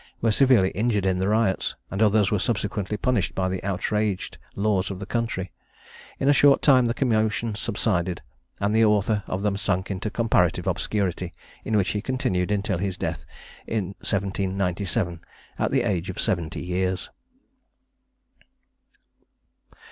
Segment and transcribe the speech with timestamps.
[0.19, 4.89] were severely injured in the riots; and others were subsequently punished by the outraged laws
[4.89, 5.51] of the country.
[6.19, 8.23] In a short time the commotion subsided,
[8.59, 11.31] and the author of them sunk into comparative obscurity,
[11.63, 13.25] in which he continued until his death
[13.67, 15.19] in 1797,
[15.59, 17.11] at the age of seventy years.